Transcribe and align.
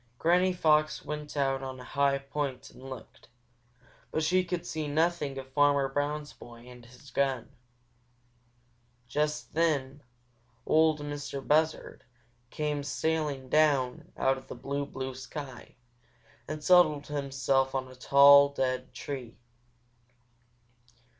Granny 0.17 0.51
Fox 0.51 1.05
went 1.05 1.37
out 1.37 1.61
on 1.61 1.79
a 1.79 1.83
high 1.83 2.17
point 2.17 2.71
and 2.71 2.81
looked, 2.89 3.27
but 4.09 4.23
she 4.23 4.43
could 4.43 4.65
see 4.65 4.87
nothing 4.87 5.37
of 5.37 5.53
Farmer 5.53 5.87
Brown's 5.87 6.33
boy 6.33 6.65
and 6.65 6.83
his 6.83 7.11
gun. 7.11 7.51
Just 9.07 9.53
then 9.53 10.01
Ol' 10.65 10.97
Mistah 10.97 11.39
Buzzard 11.43 12.03
came 12.49 12.81
sailing 12.81 13.47
down 13.47 14.11
out 14.17 14.39
of 14.39 14.47
the 14.47 14.55
blue, 14.55 14.87
blue 14.87 15.13
sky 15.13 15.75
and 16.47 16.63
settled 16.63 17.05
himself 17.05 17.75
on 17.75 17.87
a 17.87 17.93
tall, 17.93 18.49
dead 18.49 18.95
tree. 18.95 19.37